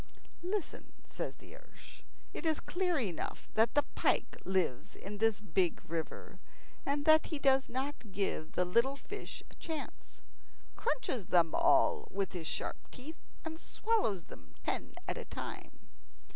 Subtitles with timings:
[0.41, 2.01] "Listen," says the ersh.
[2.33, 6.39] "It is clear enough that the pike lives in this big river,
[6.87, 10.23] and that he does not give the little fish a chance,
[10.75, 15.79] crunches them all with his sharp teeth, and swallows them ten at a time.